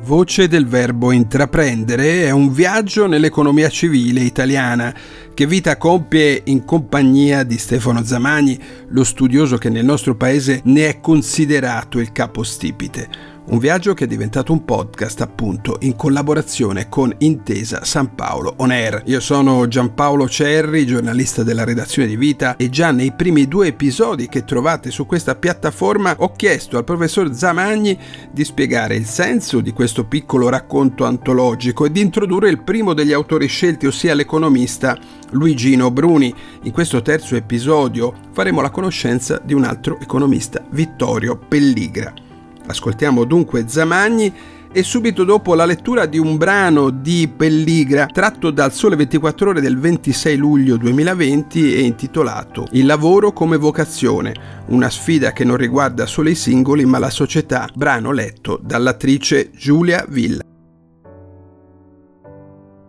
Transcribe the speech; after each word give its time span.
Voce 0.00 0.48
del 0.48 0.66
verbo 0.66 1.12
intraprendere 1.12 2.24
è 2.24 2.30
un 2.30 2.52
viaggio 2.52 3.06
nell'economia 3.06 3.68
civile 3.68 4.20
italiana 4.20 4.94
che 5.34 5.46
Vita 5.46 5.76
compie 5.76 6.40
in 6.44 6.64
compagnia 6.64 7.42
di 7.42 7.58
Stefano 7.58 8.02
Zamagni, 8.02 8.58
lo 8.88 9.04
studioso 9.04 9.58
che 9.58 9.68
nel 9.68 9.84
nostro 9.84 10.14
paese 10.14 10.62
ne 10.64 10.88
è 10.88 11.00
considerato 11.00 11.98
il 11.98 12.10
capostipite. 12.10 13.36
Un 13.50 13.56
viaggio 13.56 13.94
che 13.94 14.04
è 14.04 14.06
diventato 14.06 14.52
un 14.52 14.66
podcast 14.66 15.22
appunto 15.22 15.78
in 15.80 15.96
collaborazione 15.96 16.90
con 16.90 17.14
Intesa 17.16 17.82
San 17.82 18.14
Paolo 18.14 18.52
On 18.58 18.70
Air. 18.70 19.04
Io 19.06 19.20
sono 19.20 19.66
Giampaolo 19.66 20.28
Cerri, 20.28 20.84
giornalista 20.84 21.42
della 21.42 21.64
redazione 21.64 22.08
di 22.08 22.16
Vita 22.18 22.56
e 22.56 22.68
già 22.68 22.90
nei 22.90 23.10
primi 23.12 23.48
due 23.48 23.68
episodi 23.68 24.28
che 24.28 24.44
trovate 24.44 24.90
su 24.90 25.06
questa 25.06 25.34
piattaforma 25.34 26.14
ho 26.18 26.32
chiesto 26.32 26.76
al 26.76 26.84
professor 26.84 27.34
Zamagni 27.34 27.98
di 28.30 28.44
spiegare 28.44 28.96
il 28.96 29.06
senso 29.06 29.60
di 29.60 29.72
questo 29.72 30.04
piccolo 30.04 30.50
racconto 30.50 31.06
antologico 31.06 31.86
e 31.86 31.90
di 31.90 32.02
introdurre 32.02 32.50
il 32.50 32.62
primo 32.62 32.92
degli 32.92 33.14
autori 33.14 33.46
scelti, 33.46 33.86
ossia 33.86 34.12
l'economista 34.12 34.94
Luigino 35.30 35.90
Bruni. 35.90 36.34
In 36.64 36.72
questo 36.72 37.00
terzo 37.00 37.34
episodio 37.34 38.12
faremo 38.30 38.60
la 38.60 38.68
conoscenza 38.68 39.40
di 39.42 39.54
un 39.54 39.64
altro 39.64 39.98
economista, 40.00 40.62
Vittorio 40.68 41.38
Pelligra. 41.38 42.27
Ascoltiamo 42.68 43.24
dunque 43.24 43.66
Zamagni 43.66 44.30
e 44.70 44.82
subito 44.82 45.24
dopo 45.24 45.54
la 45.54 45.64
lettura 45.64 46.04
di 46.04 46.18
un 46.18 46.36
brano 46.36 46.90
di 46.90 47.32
Pelligra 47.34 48.04
tratto 48.04 48.50
dal 48.50 48.72
Sole 48.72 48.94
24 48.94 49.50
ore 49.50 49.60
del 49.62 49.78
26 49.78 50.36
luglio 50.36 50.76
2020 50.76 51.74
e 51.74 51.80
intitolato 51.80 52.66
Il 52.72 52.84
lavoro 52.84 53.32
come 53.32 53.56
vocazione, 53.56 54.34
una 54.66 54.90
sfida 54.90 55.32
che 55.32 55.44
non 55.44 55.56
riguarda 55.56 56.04
solo 56.04 56.28
i 56.28 56.34
singoli 56.34 56.84
ma 56.84 56.98
la 56.98 57.08
società, 57.08 57.66
brano 57.74 58.12
letto 58.12 58.60
dall'attrice 58.62 59.50
Giulia 59.52 60.04
Villa. 60.06 60.42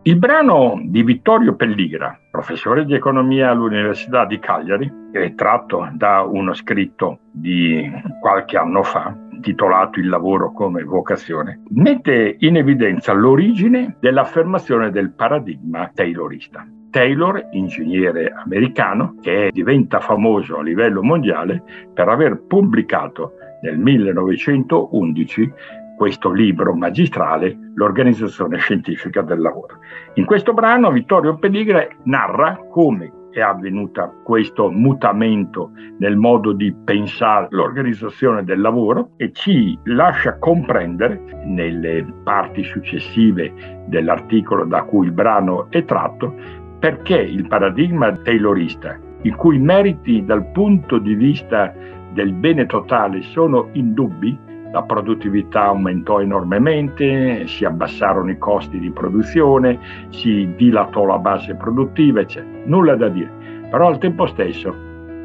Il 0.01 0.17
brano 0.17 0.81
di 0.83 1.03
Vittorio 1.03 1.55
Pelligra, 1.55 2.19
professore 2.29 2.83
di 2.83 2.95
economia 2.95 3.51
all'Università 3.51 4.25
di 4.25 4.39
Cagliari, 4.39 4.91
è 5.11 5.33
tratto 5.35 5.87
da 5.93 6.21
uno 6.21 6.53
scritto 6.53 7.19
di 7.31 7.89
qualche 8.19 8.57
anno 8.57 8.83
fa, 8.83 9.15
titolato 9.39 9.99
Il 9.99 10.09
lavoro 10.09 10.51
come 10.51 10.83
vocazione, 10.83 11.61
mette 11.69 12.35
in 12.39 12.57
evidenza 12.57 13.13
l'origine 13.13 13.95
dell'affermazione 13.99 14.91
del 14.91 15.11
paradigma 15.11 15.89
taylorista. 15.93 16.65
Taylor, 16.89 17.49
ingegnere 17.51 18.33
americano, 18.33 19.15
che 19.21 19.49
diventa 19.51 19.99
famoso 19.99 20.57
a 20.57 20.63
livello 20.63 21.03
mondiale 21.03 21.63
per 21.93 22.09
aver 22.09 22.41
pubblicato 22.47 23.33
nel 23.61 23.77
1911 23.77 25.51
questo 25.95 26.31
libro 26.31 26.73
magistrale, 26.73 27.57
L'organizzazione 27.73 28.57
scientifica 28.57 29.21
del 29.21 29.41
lavoro. 29.41 29.79
In 30.13 30.25
questo 30.25 30.53
brano 30.53 30.91
Vittorio 30.91 31.37
Pelligra 31.37 31.85
narra 32.03 32.57
come 32.69 33.11
è 33.31 33.41
avvenuto 33.41 34.21
questo 34.23 34.69
mutamento 34.71 35.71
nel 35.99 36.17
modo 36.17 36.53
di 36.53 36.73
pensare 36.83 37.47
l'organizzazione 37.49 38.43
del 38.43 38.61
lavoro 38.61 39.11
e 39.17 39.31
ci 39.31 39.77
lascia 39.83 40.37
comprendere 40.37 41.21
nelle 41.45 42.05
parti 42.23 42.63
successive 42.63 43.83
dell'articolo 43.87 44.65
da 44.65 44.83
cui 44.83 45.07
il 45.07 45.11
brano 45.11 45.67
è 45.69 45.83
tratto 45.85 46.35
perché 46.79 47.19
il 47.19 47.47
paradigma 47.47 48.11
taylorista, 48.13 48.97
i 49.23 49.31
cui 49.31 49.59
meriti 49.59 50.23
dal 50.23 50.49
punto 50.51 50.97
di 50.97 51.13
vista 51.13 51.73
del 52.13 52.33
bene 52.33 52.65
totale 52.65 53.21
sono 53.21 53.69
indubbi, 53.73 54.37
la 54.71 54.83
produttività 54.83 55.65
aumentò 55.65 56.21
enormemente, 56.21 57.47
si 57.47 57.65
abbassarono 57.65 58.29
i 58.29 58.37
costi 58.37 58.79
di 58.79 58.91
produzione, 58.91 59.79
si 60.09 60.53
dilatò 60.55 61.05
la 61.05 61.17
base 61.17 61.55
produttiva, 61.55 62.21
eccetera. 62.21 62.63
Nulla 62.65 62.95
da 62.95 63.09
dire, 63.09 63.31
però 63.69 63.87
al 63.87 63.97
tempo 63.97 64.27
stesso 64.27 64.73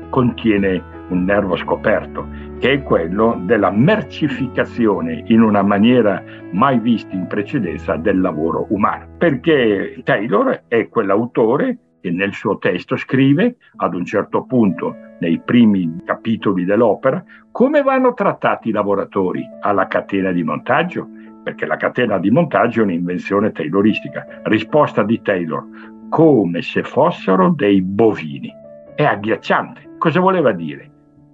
contiene 0.09 0.83
un 1.09 1.25
nervo 1.25 1.57
scoperto, 1.57 2.27
che 2.59 2.73
è 2.73 2.83
quello 2.83 3.39
della 3.43 3.71
mercificazione 3.71 5.25
in 5.27 5.43
una 5.43 5.63
maniera 5.63 6.23
mai 6.53 6.79
vista 6.79 7.15
in 7.15 7.27
precedenza 7.27 7.97
del 7.97 8.21
lavoro 8.21 8.67
umano. 8.71 9.07
Perché 9.19 10.01
Taylor 10.05 10.63
è 10.69 10.89
quell'autore 10.89 11.79
nel 12.11 12.33
suo 12.33 12.59
testo 12.59 12.97
scrive 12.97 13.57
ad 13.77 13.95
un 13.95 14.05
certo 14.05 14.45
punto 14.45 14.97
nei 15.21 15.41
primi 15.41 16.03
capitoli 16.05 16.65
dell'opera, 16.65 17.23
come 17.51 17.83
vanno 17.83 18.15
trattati 18.15 18.69
i 18.69 18.73
lavoratori 18.73 19.47
alla 19.61 19.87
catena 19.87 20.33
di 20.33 20.43
montaggio, 20.43 21.09
perché 21.43 21.67
la 21.67 21.77
catena 21.77 22.19
di 22.19 22.31
montaggio 22.31 22.81
è 22.81 22.85
un'invenzione 22.85 23.53
tayloristica. 23.53 24.41
Risposta 24.45 25.03
di 25.03 25.21
Taylor, 25.23 25.65
come 26.09 26.63
se 26.63 26.83
fossero 26.83 27.51
dei 27.51 27.83
bovini. 27.83 28.53
È 28.95 29.05
agghiacciante. 29.05 29.97
Cosa 29.99 30.21
voleva 30.21 30.53
dire? 30.53 30.91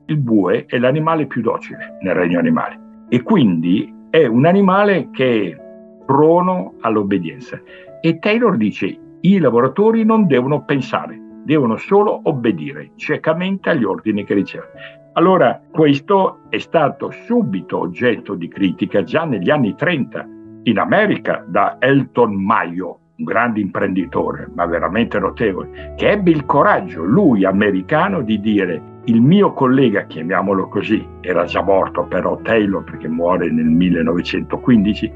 Il 0.07 0.19
bue 0.19 0.67
è 0.67 0.79
l'animale 0.79 1.27
più 1.27 1.41
docile 1.41 1.99
nel 2.03 2.15
regno 2.15 2.39
animale 2.39 2.79
e 3.09 3.23
quindi 3.23 3.93
è 4.11 4.27
un 4.27 4.45
animale 4.47 5.09
che 5.11 5.51
è 5.53 6.05
prono 6.05 6.75
all'obbedienza. 6.81 7.61
E 8.01 8.19
Taylor 8.19 8.57
dice 8.57 8.99
i 9.23 9.39
lavoratori 9.39 10.05
non 10.05 10.27
devono 10.27 10.65
pensare, 10.65 11.19
devono 11.45 11.77
solo 11.77 12.21
obbedire 12.25 12.93
ciecamente 12.97 13.71
agli 13.71 13.85
ordini 13.85 14.25
che 14.25 14.35
ricevono. 14.35 14.71
Allora, 15.15 15.61
questo 15.71 16.41
è 16.49 16.59
stato 16.59 17.11
subito 17.11 17.79
oggetto 17.79 18.35
di 18.35 18.49
critica 18.49 19.03
già 19.03 19.25
negli 19.25 19.51
anni 19.51 19.75
30 19.75 20.27
in 20.63 20.79
America 20.79 21.45
da 21.47 21.77
Elton 21.79 22.35
Mayo, 22.35 22.99
un 23.17 23.25
grande 23.25 23.61
imprenditore, 23.61 24.49
ma 24.55 24.65
veramente 24.67 25.19
notevole, 25.19 25.95
che 25.97 26.11
ebbe 26.11 26.31
il 26.31 26.47
coraggio, 26.47 27.03
lui 27.03 27.45
americano, 27.45 28.23
di 28.23 28.41
dire 28.41 28.83
il 29.05 29.21
mio 29.21 29.53
collega, 29.53 30.05
chiamiamolo 30.05 30.69
così, 30.69 31.07
era 31.21 31.45
già 31.45 31.63
morto 31.63 32.05
però 32.05 32.39
Taylor 32.43 32.85
perché 32.85 33.09
muore 33.09 33.51
nel 33.51 33.67
1915, 33.67 35.13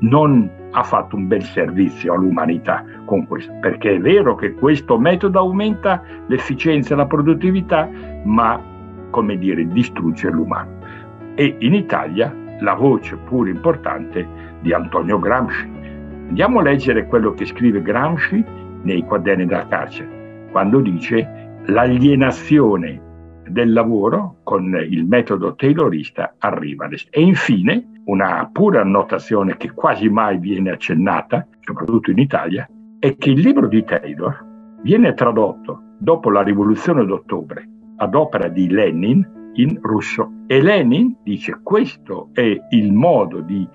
non 0.00 0.50
ha 0.70 0.82
fatto 0.82 1.16
un 1.16 1.26
bel 1.26 1.42
servizio 1.42 2.14
all'umanità 2.14 2.84
con 3.04 3.26
questo, 3.26 3.52
perché 3.60 3.94
è 3.94 3.98
vero 4.00 4.34
che 4.34 4.54
questo 4.54 4.98
metodo 4.98 5.38
aumenta 5.38 6.02
l'efficienza 6.26 6.94
e 6.94 6.96
la 6.96 7.06
produttività, 7.06 7.88
ma 8.24 8.60
come 9.10 9.38
dire, 9.38 9.66
distrugge 9.68 10.30
l'umano. 10.30 10.76
E 11.34 11.56
in 11.60 11.74
Italia 11.74 12.34
la 12.60 12.74
voce 12.74 13.16
pure 13.16 13.50
importante 13.50 14.26
di 14.60 14.72
Antonio 14.72 15.18
Gramsci. 15.18 15.68
Andiamo 16.28 16.58
a 16.58 16.62
leggere 16.62 17.06
quello 17.06 17.32
che 17.32 17.46
scrive 17.46 17.80
Gramsci 17.80 18.44
nei 18.82 19.02
quaderni 19.04 19.46
della 19.46 19.66
carcere, 19.66 20.48
quando 20.50 20.80
dice 20.80 21.60
l'alienazione 21.66 23.00
del 23.48 23.72
lavoro 23.72 24.36
con 24.42 24.76
il 24.88 25.06
metodo 25.06 25.54
taylorista 25.54 26.34
arriva. 26.38 26.88
E 27.10 27.20
infine, 27.20 27.97
una 28.08 28.48
pura 28.50 28.80
annotazione 28.80 29.56
che 29.56 29.72
quasi 29.72 30.08
mai 30.08 30.38
viene 30.38 30.70
accennata, 30.70 31.46
soprattutto 31.60 32.10
in 32.10 32.18
Italia, 32.18 32.68
è 32.98 33.16
che 33.16 33.30
il 33.30 33.40
libro 33.40 33.68
di 33.68 33.84
Taylor 33.84 34.44
viene 34.82 35.14
tradotto 35.14 35.82
dopo 35.98 36.30
la 36.30 36.42
rivoluzione 36.42 37.04
d'ottobre 37.04 37.68
ad 37.96 38.14
opera 38.14 38.48
di 38.48 38.68
Lenin 38.70 39.50
in 39.54 39.78
russo. 39.82 40.30
E 40.46 40.62
Lenin 40.62 41.16
dice 41.22 41.60
questo 41.62 42.30
è 42.32 42.56
il 42.70 42.92
modo 42.92 43.40
di 43.40 43.68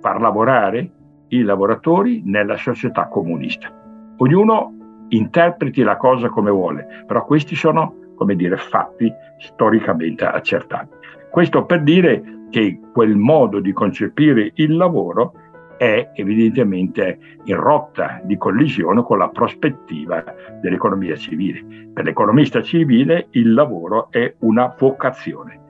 far 0.00 0.20
lavorare 0.20 0.90
i 1.28 1.42
lavoratori 1.42 2.22
nella 2.24 2.56
società 2.56 3.08
comunista. 3.08 3.72
Ognuno 4.18 5.06
interpreti 5.08 5.82
la 5.82 5.96
cosa 5.96 6.28
come 6.28 6.50
vuole, 6.50 7.04
però 7.06 7.24
questi 7.24 7.56
sono 7.56 7.96
come 8.14 8.36
dire, 8.36 8.56
fatti 8.56 9.12
storicamente 9.38 10.24
accertati. 10.24 10.94
Questo 11.30 11.64
per 11.64 11.82
dire 11.82 12.22
che 12.52 12.78
quel 12.92 13.16
modo 13.16 13.60
di 13.60 13.72
concepire 13.72 14.52
il 14.56 14.76
lavoro 14.76 15.32
è 15.78 16.10
evidentemente 16.14 17.18
in 17.44 17.56
rotta 17.56 18.20
di 18.22 18.36
collisione 18.36 19.02
con 19.02 19.16
la 19.16 19.30
prospettiva 19.30 20.22
dell'economia 20.60 21.16
civile. 21.16 21.88
Per 21.92 22.04
l'economista 22.04 22.62
civile 22.62 23.28
il 23.30 23.54
lavoro 23.54 24.10
è 24.10 24.34
una 24.40 24.72
vocazione 24.78 25.60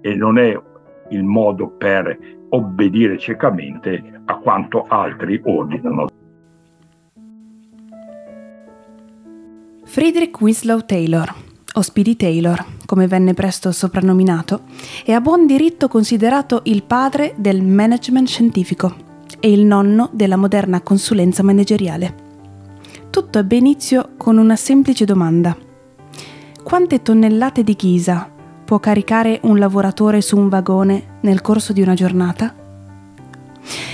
e 0.00 0.14
non 0.14 0.38
è 0.38 0.58
il 1.10 1.22
modo 1.22 1.68
per 1.68 2.18
obbedire 2.48 3.18
ciecamente 3.18 4.22
a 4.24 4.36
quanto 4.38 4.86
altri 4.88 5.38
ordinano. 5.44 6.06
Friedrich 9.84 10.40
Winslow 10.40 10.80
Taylor 10.80 11.32
o 11.74 11.80
Speedy 11.82 12.16
Taylor, 12.16 12.64
come 12.92 13.06
venne 13.06 13.32
presto 13.32 13.72
soprannominato, 13.72 14.64
è 15.02 15.12
a 15.12 15.22
buon 15.22 15.46
diritto 15.46 15.88
considerato 15.88 16.60
il 16.64 16.82
padre 16.82 17.32
del 17.38 17.62
management 17.62 18.28
scientifico 18.28 18.94
e 19.40 19.50
il 19.50 19.64
nonno 19.64 20.10
della 20.12 20.36
moderna 20.36 20.82
consulenza 20.82 21.42
manageriale. 21.42 22.14
Tutto 23.08 23.38
ebbe 23.38 23.56
inizio 23.56 24.10
con 24.18 24.36
una 24.36 24.56
semplice 24.56 25.06
domanda. 25.06 25.56
Quante 26.62 27.00
tonnellate 27.00 27.64
di 27.64 27.72
ghisa 27.72 28.30
può 28.62 28.78
caricare 28.78 29.40
un 29.44 29.58
lavoratore 29.58 30.20
su 30.20 30.36
un 30.36 30.50
vagone 30.50 31.16
nel 31.22 31.40
corso 31.40 31.72
di 31.72 31.80
una 31.80 31.94
giornata? 31.94 32.61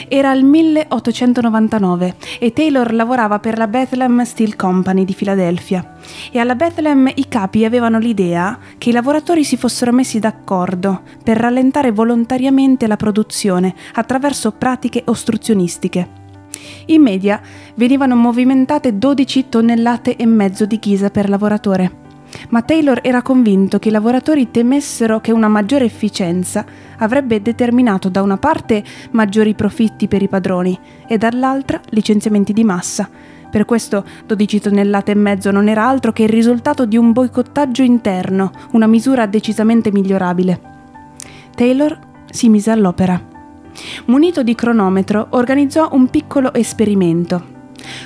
Era 0.08 0.32
il 0.32 0.44
1899 0.44 2.14
e 2.38 2.52
Taylor 2.52 2.92
lavorava 2.92 3.38
per 3.38 3.58
la 3.58 3.66
Bethlehem 3.66 4.22
Steel 4.24 4.56
Company 4.56 5.04
di 5.04 5.12
Filadelfia 5.12 5.96
e 6.32 6.38
alla 6.38 6.54
Bethlehem 6.54 7.10
i 7.14 7.28
capi 7.28 7.64
avevano 7.64 7.98
l'idea 7.98 8.58
che 8.78 8.88
i 8.88 8.92
lavoratori 8.92 9.44
si 9.44 9.56
fossero 9.56 9.92
messi 9.92 10.18
d'accordo 10.18 11.02
per 11.22 11.36
rallentare 11.36 11.92
volontariamente 11.92 12.86
la 12.86 12.96
produzione 12.96 13.74
attraverso 13.94 14.52
pratiche 14.52 15.02
ostruzionistiche. 15.04 16.26
In 16.86 17.02
media 17.02 17.40
venivano 17.74 18.16
movimentate 18.16 18.98
12 18.98 19.48
tonnellate 19.48 20.16
e 20.16 20.26
mezzo 20.26 20.64
di 20.64 20.78
ghisa 20.78 21.10
per 21.10 21.28
lavoratore 21.28 22.06
ma 22.50 22.62
Taylor 22.62 23.00
era 23.02 23.22
convinto 23.22 23.78
che 23.78 23.88
i 23.88 23.92
lavoratori 23.92 24.50
temessero 24.50 25.20
che 25.20 25.32
una 25.32 25.48
maggiore 25.48 25.84
efficienza 25.84 26.64
avrebbe 26.98 27.42
determinato 27.42 28.08
da 28.08 28.22
una 28.22 28.36
parte 28.36 28.82
maggiori 29.12 29.54
profitti 29.54 30.08
per 30.08 30.22
i 30.22 30.28
padroni 30.28 30.78
e 31.06 31.18
dall'altra 31.18 31.80
licenziamenti 31.90 32.52
di 32.52 32.64
massa. 32.64 33.08
Per 33.50 33.64
questo 33.64 34.04
12 34.26 34.60
tonnellate 34.60 35.12
e 35.12 35.14
mezzo 35.14 35.50
non 35.50 35.68
era 35.68 35.86
altro 35.86 36.12
che 36.12 36.24
il 36.24 36.28
risultato 36.28 36.84
di 36.84 36.96
un 36.96 37.12
boicottaggio 37.12 37.82
interno, 37.82 38.50
una 38.72 38.86
misura 38.86 39.26
decisamente 39.26 39.90
migliorabile. 39.90 40.60
Taylor 41.54 41.98
si 42.30 42.48
mise 42.48 42.70
all'opera. 42.70 43.20
Munito 44.06 44.42
di 44.42 44.54
cronometro, 44.54 45.28
organizzò 45.30 45.88
un 45.92 46.08
piccolo 46.08 46.52
esperimento 46.52 47.56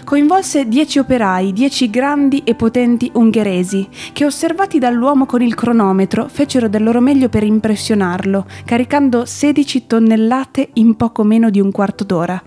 Coinvolse 0.05 0.67
dieci 0.69 0.99
operai, 0.99 1.53
dieci 1.53 1.89
grandi 1.91 2.43
e 2.45 2.55
potenti 2.55 3.11
ungheresi, 3.15 3.89
che 4.13 4.25
osservati 4.25 4.79
dall'uomo 4.79 5.27
con 5.27 5.43
il 5.43 5.55
cronometro 5.55 6.29
fecero 6.29 6.69
del 6.69 6.83
loro 6.83 7.01
meglio 7.01 7.29
per 7.29 7.43
impressionarlo, 7.43 8.47
caricando 8.65 9.25
16 9.25 9.87
tonnellate 9.87 10.71
in 10.75 10.97
poco 10.97 11.23
meno 11.23 11.51
di 11.51 11.61
un 11.61 11.71
quarto 11.71 12.05
d'ora. 12.05 12.43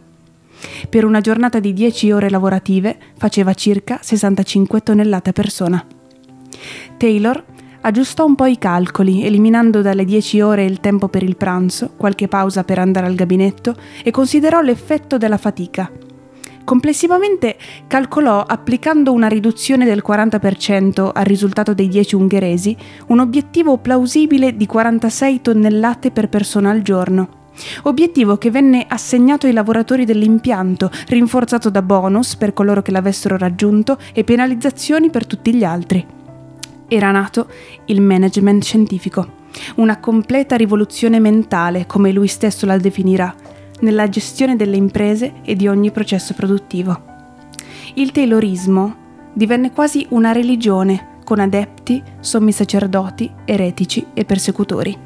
Per 0.90 1.06
una 1.06 1.22
giornata 1.22 1.60
di 1.60 1.74
10 1.74 2.12
ore 2.12 2.30
lavorative 2.30 2.98
faceva 3.18 3.54
circa 3.54 4.00
65 4.02 4.82
tonnellate 4.82 5.30
a 5.30 5.34
persona. 5.34 5.86
Taylor 6.98 7.44
aggiustò 7.82 8.26
un 8.26 8.36
po' 8.36 8.46
i 8.46 8.58
calcoli, 8.58 9.24
eliminando 9.24 9.82
dalle 9.82 10.06
10 10.06 10.42
ore 10.42 10.66
il 10.66 10.80
tempo 10.80 11.08
per 11.08 11.24
il 11.24 11.36
pranzo, 11.36 11.92
qualche 11.96 12.28
pausa 12.28 12.64
per 12.64 12.80
andare 12.80 13.06
al 13.06 13.16
gabinetto 13.16 13.76
e 14.04 14.12
considerò 14.12 14.62
l'effetto 14.62 15.18
della 15.18 15.38
fatica– 15.38 15.92
Complessivamente 16.66 17.58
calcolò, 17.86 18.42
applicando 18.42 19.14
una 19.14 19.28
riduzione 19.28 19.86
del 19.86 20.04
40% 20.06 21.12
al 21.14 21.24
risultato 21.24 21.76
dei 21.76 21.88
10 21.88 22.16
ungheresi, 22.16 22.76
un 23.08 23.20
obiettivo 23.20 23.78
plausibile 23.78 24.58
di 24.58 24.66
46 24.66 25.42
tonnellate 25.42 26.10
per 26.10 26.28
persona 26.28 26.72
al 26.72 26.82
giorno. 26.82 27.44
Obiettivo 27.84 28.38
che 28.38 28.50
venne 28.50 28.84
assegnato 28.90 29.46
ai 29.46 29.54
lavoratori 29.54 30.06
dell'impianto, 30.06 30.90
rinforzato 31.08 31.70
da 31.70 31.84
bonus 31.84 32.36
per 32.36 32.54
coloro 32.54 32.82
che 32.82 32.92
l'avessero 32.92 33.38
raggiunto 33.38 34.00
e 34.12 34.24
penalizzazioni 34.24 35.12
per 35.12 35.28
tutti 35.28 35.54
gli 35.54 35.64
altri. 35.64 36.04
Era 36.88 37.12
nato 37.12 37.48
il 37.86 38.02
management 38.02 38.64
scientifico, 38.64 39.44
una 39.76 40.00
completa 40.00 40.56
rivoluzione 40.56 41.20
mentale, 41.20 41.86
come 41.86 42.12
lui 42.12 42.28
stesso 42.28 42.66
la 42.66 42.78
definirà, 42.78 43.34
nella 43.82 44.10
gestione 44.10 44.56
delle 44.56 44.78
imprese 44.78 45.36
e 45.44 45.56
di 45.56 45.68
ogni 45.68 45.92
processo 45.92 46.34
produttivo. 46.34 47.14
Il 47.96 48.12
Taylorismo 48.12 48.96
divenne 49.34 49.72
quasi 49.72 50.06
una 50.10 50.32
religione 50.32 51.14
con 51.24 51.40
adepti, 51.40 52.02
sommi 52.20 52.52
sacerdoti, 52.52 53.32
eretici 53.46 54.06
e 54.14 54.26
persecutori. 54.26 54.98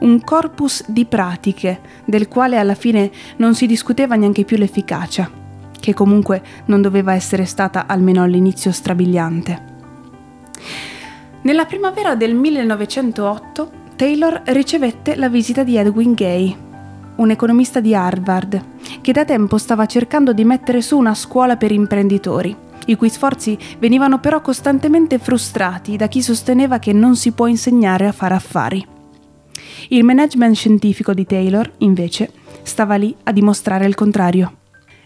Un 0.00 0.20
corpus 0.22 0.84
di 0.88 1.06
pratiche 1.06 1.80
del 2.04 2.28
quale 2.28 2.58
alla 2.58 2.74
fine 2.74 3.10
non 3.36 3.54
si 3.54 3.66
discuteva 3.66 4.16
neanche 4.16 4.44
più 4.44 4.58
l'efficacia, 4.58 5.30
che 5.78 5.94
comunque 5.94 6.42
non 6.66 6.82
doveva 6.82 7.14
essere 7.14 7.46
stata 7.46 7.86
almeno 7.86 8.22
all'inizio 8.22 8.72
strabiliante. 8.72 9.68
Nella 11.42 11.64
primavera 11.64 12.14
del 12.16 12.34
1908 12.34 13.70
Taylor 13.96 14.42
ricevette 14.46 15.16
la 15.16 15.28
visita 15.28 15.62
di 15.62 15.76
Edwin 15.76 16.12
Gay, 16.12 16.56
un 17.20 17.30
economista 17.30 17.80
di 17.80 17.94
Harvard, 17.94 18.62
che 19.00 19.12
da 19.12 19.24
tempo 19.24 19.58
stava 19.58 19.86
cercando 19.86 20.32
di 20.32 20.44
mettere 20.44 20.80
su 20.80 20.96
una 20.96 21.14
scuola 21.14 21.56
per 21.56 21.70
imprenditori, 21.70 22.56
i 22.86 22.96
cui 22.96 23.10
sforzi 23.10 23.58
venivano 23.78 24.20
però 24.20 24.40
costantemente 24.40 25.18
frustrati 25.18 25.96
da 25.96 26.08
chi 26.08 26.22
sosteneva 26.22 26.78
che 26.78 26.92
non 26.92 27.16
si 27.16 27.32
può 27.32 27.46
insegnare 27.46 28.06
a 28.06 28.12
fare 28.12 28.34
affari. 28.34 28.86
Il 29.88 30.04
management 30.04 30.54
scientifico 30.54 31.12
di 31.12 31.26
Taylor, 31.26 31.70
invece, 31.78 32.32
stava 32.62 32.96
lì 32.96 33.14
a 33.24 33.32
dimostrare 33.32 33.86
il 33.86 33.94
contrario. 33.94 34.56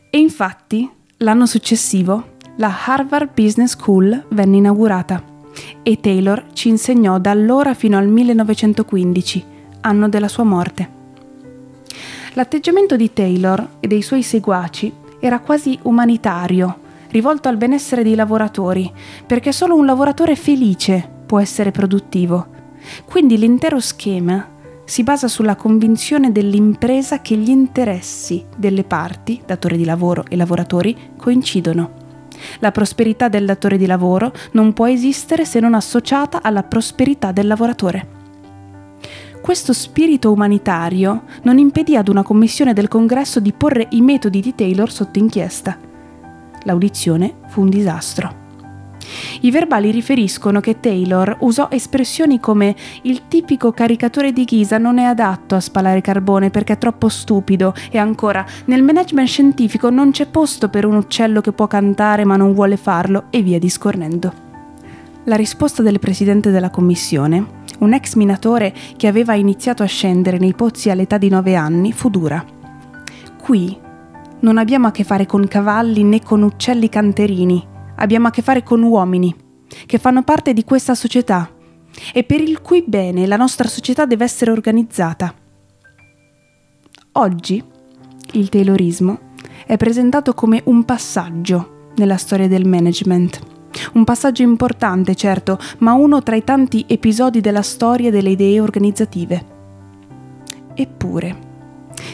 E 0.08 0.18
infatti, 0.18 0.88
l'anno 1.18 1.46
successivo, 1.46 2.32
la 2.56 2.72
Harvard 2.86 3.30
Business 3.34 3.72
School 3.72 4.26
venne 4.28 4.58
inaugurata 4.58 5.22
e 5.82 5.98
Taylor 6.00 6.46
ci 6.52 6.68
insegnò 6.68 7.18
da 7.18 7.30
allora 7.30 7.74
fino 7.74 7.98
al 7.98 8.06
1915, 8.06 9.44
anno 9.80 10.08
della 10.08 10.28
sua 10.28 10.44
morte. 10.44 11.02
L'atteggiamento 12.36 12.96
di 12.96 13.12
Taylor 13.12 13.76
e 13.78 13.86
dei 13.86 14.02
suoi 14.02 14.24
seguaci 14.24 14.92
era 15.20 15.38
quasi 15.38 15.78
umanitario, 15.82 16.78
rivolto 17.10 17.48
al 17.48 17.56
benessere 17.56 18.02
dei 18.02 18.16
lavoratori, 18.16 18.92
perché 19.24 19.52
solo 19.52 19.76
un 19.76 19.86
lavoratore 19.86 20.34
felice 20.34 21.08
può 21.26 21.38
essere 21.38 21.70
produttivo. 21.70 22.46
Quindi 23.04 23.38
l'intero 23.38 23.78
schema 23.78 24.48
si 24.84 25.04
basa 25.04 25.28
sulla 25.28 25.54
convinzione 25.54 26.32
dell'impresa 26.32 27.20
che 27.20 27.36
gli 27.36 27.50
interessi 27.50 28.44
delle 28.56 28.82
parti, 28.82 29.40
datore 29.46 29.76
di 29.76 29.84
lavoro 29.84 30.24
e 30.28 30.34
lavoratori, 30.34 31.12
coincidono. 31.16 32.02
La 32.58 32.72
prosperità 32.72 33.28
del 33.28 33.46
datore 33.46 33.78
di 33.78 33.86
lavoro 33.86 34.32
non 34.52 34.72
può 34.72 34.88
esistere 34.88 35.44
se 35.44 35.60
non 35.60 35.72
associata 35.72 36.42
alla 36.42 36.64
prosperità 36.64 37.30
del 37.30 37.46
lavoratore. 37.46 38.13
Questo 39.44 39.74
spirito 39.74 40.32
umanitario 40.32 41.24
non 41.42 41.58
impedì 41.58 41.96
ad 41.96 42.08
una 42.08 42.22
commissione 42.22 42.72
del 42.72 42.88
congresso 42.88 43.40
di 43.40 43.52
porre 43.52 43.88
i 43.90 44.00
metodi 44.00 44.40
di 44.40 44.54
Taylor 44.54 44.90
sotto 44.90 45.18
inchiesta. 45.18 45.76
L'audizione 46.62 47.34
fu 47.48 47.60
un 47.60 47.68
disastro. 47.68 48.34
I 49.42 49.50
verbali 49.50 49.90
riferiscono 49.90 50.60
che 50.60 50.80
Taylor 50.80 51.36
usò 51.40 51.68
espressioni 51.70 52.40
come 52.40 52.74
il 53.02 53.28
tipico 53.28 53.70
caricatore 53.72 54.32
di 54.32 54.44
ghisa 54.44 54.78
non 54.78 54.96
è 54.96 55.04
adatto 55.04 55.56
a 55.56 55.60
spalare 55.60 56.00
carbone 56.00 56.48
perché 56.48 56.72
è 56.72 56.78
troppo 56.78 57.10
stupido 57.10 57.74
e 57.90 57.98
ancora 57.98 58.46
nel 58.64 58.82
management 58.82 59.28
scientifico 59.28 59.90
non 59.90 60.10
c'è 60.10 60.24
posto 60.26 60.70
per 60.70 60.86
un 60.86 60.94
uccello 60.94 61.42
che 61.42 61.52
può 61.52 61.66
cantare 61.66 62.24
ma 62.24 62.36
non 62.36 62.54
vuole 62.54 62.78
farlo 62.78 63.24
e 63.28 63.42
via 63.42 63.58
discorrendo. 63.58 64.43
La 65.24 65.36
risposta 65.36 65.82
del 65.82 65.98
presidente 65.98 66.50
della 66.50 66.70
commissione 66.70 67.62
un 67.78 67.92
ex 67.92 68.14
minatore 68.14 68.74
che 68.96 69.06
aveva 69.06 69.34
iniziato 69.34 69.82
a 69.82 69.86
scendere 69.86 70.38
nei 70.38 70.54
pozzi 70.54 70.90
all'età 70.90 71.18
di 71.18 71.28
nove 71.28 71.54
anni, 71.54 71.92
fu 71.92 72.08
dura. 72.08 72.44
Qui 73.42 73.78
non 74.40 74.58
abbiamo 74.58 74.86
a 74.86 74.90
che 74.90 75.04
fare 75.04 75.26
con 75.26 75.46
cavalli 75.48 76.02
né 76.02 76.22
con 76.22 76.42
uccelli 76.42 76.88
canterini, 76.88 77.66
abbiamo 77.96 78.28
a 78.28 78.30
che 78.30 78.42
fare 78.42 78.62
con 78.62 78.82
uomini 78.82 79.34
che 79.86 79.98
fanno 79.98 80.22
parte 80.22 80.52
di 80.52 80.64
questa 80.64 80.94
società 80.94 81.50
e 82.12 82.24
per 82.24 82.40
il 82.40 82.60
cui 82.60 82.84
bene 82.86 83.26
la 83.26 83.36
nostra 83.36 83.68
società 83.68 84.06
deve 84.06 84.24
essere 84.24 84.50
organizzata. 84.50 85.34
Oggi 87.12 87.62
il 88.32 88.48
Taylorismo 88.48 89.18
è 89.66 89.76
presentato 89.76 90.34
come 90.34 90.62
un 90.66 90.84
passaggio 90.84 91.90
nella 91.96 92.16
storia 92.16 92.48
del 92.48 92.66
management 92.66 93.53
un 93.92 94.04
passaggio 94.04 94.42
importante, 94.42 95.14
certo, 95.14 95.58
ma 95.78 95.92
uno 95.92 96.22
tra 96.22 96.36
i 96.36 96.44
tanti 96.44 96.84
episodi 96.88 97.40
della 97.40 97.62
storia 97.62 98.10
delle 98.10 98.30
idee 98.30 98.60
organizzative. 98.60 99.52
Eppure, 100.74 101.52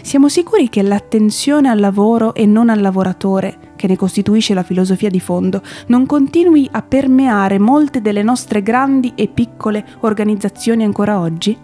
siamo 0.03 0.29
sicuri 0.29 0.69
che 0.69 0.83
l'attenzione 0.83 1.69
al 1.69 1.81
lavoro 1.81 2.35
e 2.35 2.47
non 2.47 2.69
al 2.69 2.81
lavoratore, 2.81 3.73
che 3.77 3.87
ne 3.87 3.97
costituisce 3.97 4.55
la 4.55 4.63
filosofia 4.63 5.09
di 5.09 5.21
fondo, 5.21 5.63
non 5.87 6.07
continui 6.07 6.69
a 6.71 6.83
permeare 6.83 7.59
molte 7.59 8.01
delle 8.01 8.23
nostre 8.23 8.63
grandi 8.63 9.13
e 9.15 9.29
piccole 9.29 9.85
organizzazioni 10.01 10.85
ancora 10.85 11.19
oggi? 11.19 11.57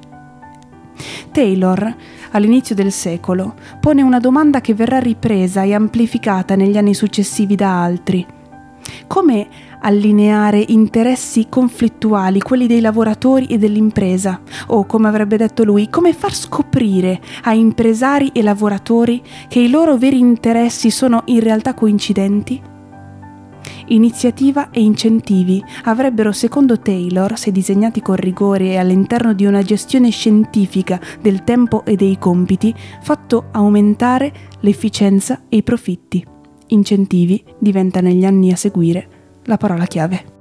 Taylor, 1.30 1.94
all'inizio 2.30 2.74
del 2.74 2.92
secolo, 2.92 3.54
pone 3.80 4.02
una 4.02 4.18
domanda 4.18 4.60
che 4.60 4.74
verrà 4.74 4.98
ripresa 4.98 5.62
e 5.62 5.74
amplificata 5.74 6.56
negli 6.56 6.78
anni 6.78 6.94
successivi 6.94 7.54
da 7.54 7.82
altri. 7.82 8.26
Come 9.06 9.46
allineare 9.80 10.64
interessi 10.68 11.46
conflittuali, 11.48 12.40
quelli 12.40 12.66
dei 12.66 12.80
lavoratori 12.80 13.46
e 13.46 13.58
dell'impresa, 13.58 14.40
o 14.68 14.86
come 14.86 15.08
avrebbe 15.08 15.36
detto 15.36 15.64
lui, 15.64 15.88
come 15.88 16.12
far 16.12 16.34
scoprire 16.34 17.20
a 17.44 17.54
impresari 17.54 18.30
e 18.32 18.42
lavoratori 18.42 19.22
che 19.48 19.60
i 19.60 19.70
loro 19.70 19.96
veri 19.96 20.18
interessi 20.18 20.90
sono 20.90 21.22
in 21.26 21.40
realtà 21.40 21.74
coincidenti? 21.74 22.74
Iniziativa 23.88 24.70
e 24.70 24.80
incentivi 24.80 25.62
avrebbero, 25.84 26.32
secondo 26.32 26.80
Taylor, 26.80 27.38
se 27.38 27.52
disegnati 27.52 28.02
con 28.02 28.16
rigore 28.16 28.70
e 28.70 28.76
all'interno 28.78 29.32
di 29.32 29.46
una 29.46 29.62
gestione 29.62 30.10
scientifica 30.10 31.00
del 31.20 31.44
tempo 31.44 31.84
e 31.84 31.94
dei 31.94 32.18
compiti, 32.18 32.74
fatto 33.02 33.46
aumentare 33.52 34.32
l'efficienza 34.60 35.42
e 35.48 35.58
i 35.58 35.62
profitti. 35.62 36.24
Incentivi 36.68 37.44
diventa 37.60 38.00
negli 38.00 38.24
anni 38.24 38.50
a 38.50 38.56
seguire 38.56 39.15
la 39.46 39.56
parola 39.56 39.86
chiave. 39.86 40.35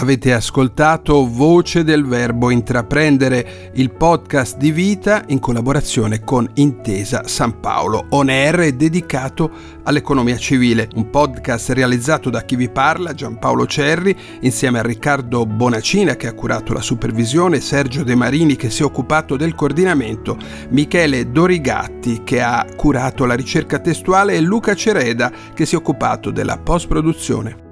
Avete 0.00 0.32
ascoltato 0.32 1.28
Voce 1.28 1.82
del 1.82 2.06
Verbo 2.06 2.50
Intraprendere, 2.50 3.72
il 3.74 3.90
podcast 3.90 4.56
di 4.56 4.70
vita 4.70 5.24
in 5.26 5.40
collaborazione 5.40 6.22
con 6.22 6.48
Intesa 6.54 7.26
San 7.26 7.58
Paolo, 7.58 8.06
on 8.10 8.28
air 8.28 8.72
dedicato 8.74 9.50
all'economia 9.82 10.36
civile, 10.36 10.88
un 10.94 11.10
podcast 11.10 11.70
realizzato 11.70 12.30
da 12.30 12.44
chi 12.44 12.54
vi 12.54 12.70
parla, 12.70 13.12
Giampaolo 13.12 13.66
Cerri, 13.66 14.16
insieme 14.42 14.78
a 14.78 14.82
Riccardo 14.82 15.44
Bonacina 15.44 16.14
che 16.14 16.28
ha 16.28 16.32
curato 16.32 16.72
la 16.72 16.80
supervisione, 16.80 17.58
Sergio 17.58 18.04
De 18.04 18.14
Marini 18.14 18.54
che 18.54 18.70
si 18.70 18.82
è 18.82 18.84
occupato 18.84 19.36
del 19.36 19.56
coordinamento, 19.56 20.38
Michele 20.68 21.32
Dorigatti 21.32 22.22
che 22.22 22.40
ha 22.40 22.64
curato 22.76 23.24
la 23.24 23.34
ricerca 23.34 23.80
testuale 23.80 24.34
e 24.34 24.40
Luca 24.40 24.76
Cereda 24.76 25.32
che 25.52 25.66
si 25.66 25.74
è 25.74 25.78
occupato 25.78 26.30
della 26.30 26.56
post-produzione. 26.56 27.66